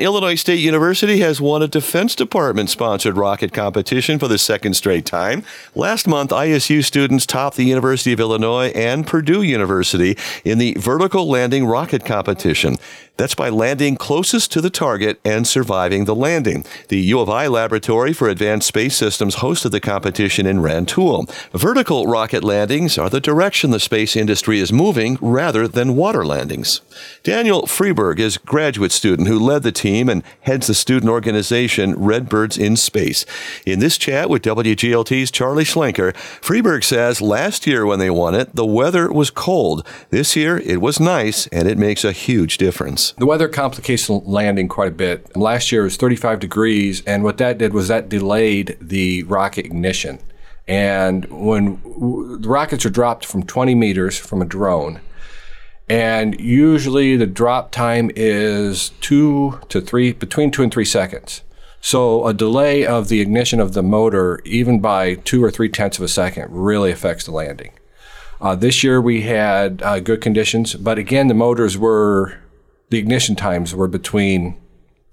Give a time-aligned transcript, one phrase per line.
[0.00, 5.04] Illinois State University has won a Defense Department sponsored rocket competition for the second straight
[5.04, 5.42] time.
[5.74, 11.28] Last month, ISU students topped the University of Illinois and Purdue University in the vertical
[11.28, 12.76] landing rocket competition.
[13.18, 16.64] That's by landing closest to the target and surviving the landing.
[16.86, 21.26] The U of I Laboratory for Advanced Space Systems hosted the competition in Rantoul.
[21.52, 26.80] Vertical rocket landings are the direction the space industry is moving rather than water landings.
[27.24, 32.56] Daniel Freeberg is graduate student who led the team and heads the student organization Redbirds
[32.56, 33.26] in Space.
[33.66, 38.54] In this chat with WGLT's Charlie Schlenker, Freeberg says last year when they won it,
[38.54, 39.84] the weather was cold.
[40.10, 43.07] This year it was nice and it makes a huge difference.
[43.16, 45.36] The weather complicates landing quite a bit.
[45.36, 49.66] Last year it was 35 degrees, and what that did was that delayed the rocket
[49.66, 50.18] ignition.
[50.66, 51.80] And when
[52.42, 55.00] the rockets are dropped from 20 meters from a drone,
[55.88, 61.42] and usually the drop time is two to three, between two and three seconds.
[61.80, 65.98] So a delay of the ignition of the motor, even by two or three tenths
[65.98, 67.72] of a second, really affects the landing.
[68.40, 72.38] Uh, this year we had uh, good conditions, but again, the motors were
[72.90, 74.58] the ignition times were between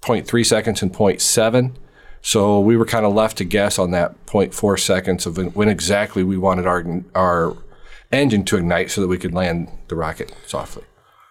[0.02, 1.72] 0.3 seconds and 0.7.
[2.22, 6.22] So we were kind of left to guess on that 0.4 seconds of when exactly
[6.22, 7.56] we wanted our our
[8.12, 10.84] engine to ignite so that we could land the rocket softly.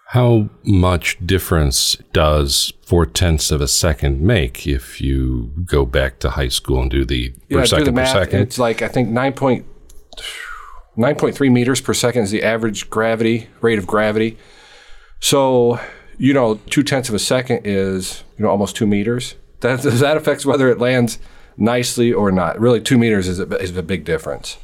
[0.10, 6.32] How much difference does four tenths of a second make if you go back to
[6.32, 8.42] high school and do the yeah, per second the math, per second?
[8.42, 9.34] It's like I think 9.
[10.98, 14.38] 9.3 meters per second is the average gravity rate of gravity.
[15.20, 15.80] So
[16.17, 19.35] you know, two tenths of a second is, you know, almost two meters.
[19.61, 21.17] That, that affects whether it lands
[21.58, 22.59] nicely or not.
[22.59, 24.58] Really, two meters is a, is a big difference.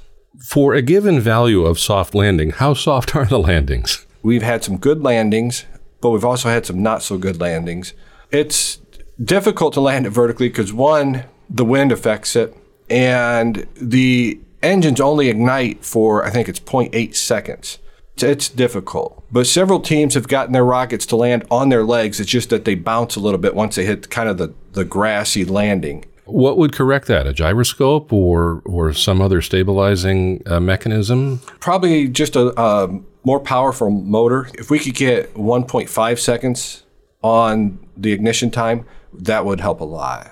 [0.45, 4.05] For a given value of soft landing, how soft are the landings?
[4.23, 5.66] We've had some good landings,
[5.99, 7.94] but we've also had some not so good landings.
[8.31, 8.79] It's
[9.23, 12.55] difficult to land it vertically because one, the wind affects it,
[12.89, 17.79] and the engines only ignite for, I think it's 0.8 seconds
[18.17, 19.23] it's difficult.
[19.31, 22.19] But several teams have gotten their rockets to land on their legs.
[22.19, 24.85] It's just that they bounce a little bit once they hit kind of the, the
[24.85, 26.05] grassy landing.
[26.25, 27.27] What would correct that?
[27.27, 31.39] A gyroscope or or some other stabilizing uh, mechanism?
[31.59, 34.47] Probably just a, a more powerful motor.
[34.53, 36.83] If we could get 1.5 seconds
[37.22, 40.31] on the ignition time, that would help a lot.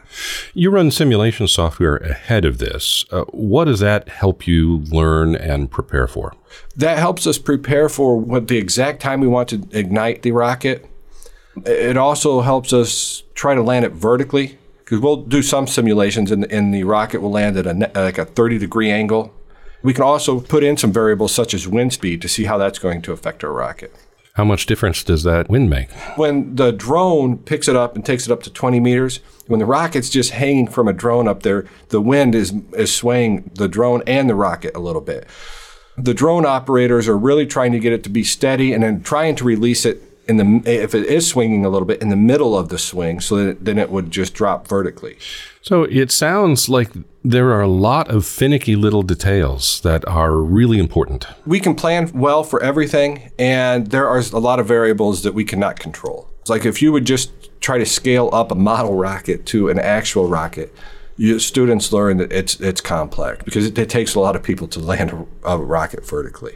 [0.53, 3.06] You run simulation software ahead of this.
[3.12, 6.34] Uh, what does that help you learn and prepare for?
[6.75, 10.90] That helps us prepare for what the exact time we want to ignite the rocket.
[11.66, 14.57] It also helps us try to land it vertically
[14.90, 18.25] because we'll do some simulations and, and the rocket will land at a, like a
[18.25, 19.34] 30 degree angle.
[19.81, 22.79] We can also put in some variables such as wind speed to see how that's
[22.79, 23.94] going to affect our rocket.
[24.34, 25.91] How much difference does that wind make?
[26.16, 29.66] When the drone picks it up and takes it up to 20 meters, when the
[29.66, 34.03] rocket's just hanging from a drone up there, the wind is, is swaying the drone
[34.07, 35.28] and the rocket a little bit.
[35.97, 39.35] The drone operators are really trying to get it to be steady and then trying
[39.35, 42.57] to release it in the if it is swinging a little bit in the middle
[42.57, 45.17] of the swing, so that then it would just drop vertically.
[45.62, 46.91] So it sounds like
[47.23, 51.28] there are a lot of finicky little details that are really important.
[51.45, 55.44] We can plan well for everything, and there are a lot of variables that we
[55.44, 56.29] cannot control.
[56.41, 59.79] It's like if you would just try to scale up a model rocket to an
[59.79, 60.73] actual rocket,
[61.17, 64.67] you, students learn that it's it's complex because it, it takes a lot of people
[64.69, 66.56] to land a, a rocket vertically.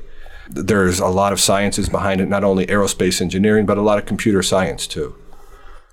[0.49, 4.05] There's a lot of sciences behind it, not only aerospace engineering, but a lot of
[4.05, 5.15] computer science too.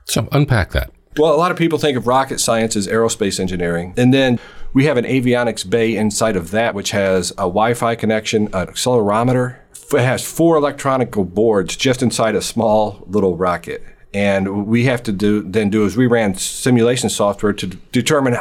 [0.05, 0.91] So unpack that.
[1.16, 3.94] Well, a lot of people think of rocket science as aerospace engineering.
[3.97, 4.39] And then
[4.72, 8.69] we have an avionics bay inside of that, which has a Wi Fi connection, an
[8.69, 9.56] accelerometer.
[9.93, 13.83] It has four electronic boards just inside a small little rocket.
[14.15, 18.34] And we have to do then do is we ran simulation software to determine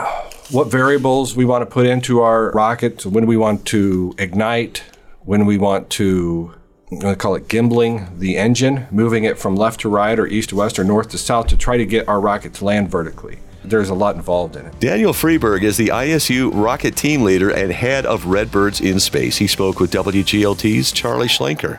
[0.52, 4.84] what variables we want to put into our rocket, when we want to ignite,
[5.30, 6.52] when we want to
[7.04, 10.56] I call it gimbling the engine, moving it from left to right or east to
[10.56, 13.38] west or north to south to try to get our rocket to land vertically.
[13.64, 14.80] There's a lot involved in it.
[14.80, 19.38] Daniel Freeberg is the ISU rocket team leader and head of Redbirds in Space.
[19.38, 21.78] He spoke with WGLT's Charlie Schlenker.